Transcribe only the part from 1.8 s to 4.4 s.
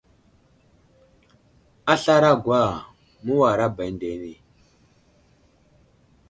A slaray a gwa, məwara ba əndene.